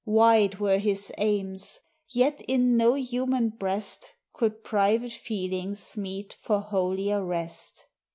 [0.03, 7.23] Wide were his aims, yet in no human breast Could private feelings meet for holier
[7.23, 7.85] rest.